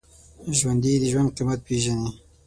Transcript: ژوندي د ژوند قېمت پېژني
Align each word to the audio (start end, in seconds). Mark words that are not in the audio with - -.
ژوندي 0.57 0.91
د 1.01 1.03
ژوند 1.11 1.29
قېمت 1.37 1.59
پېژني 1.67 2.11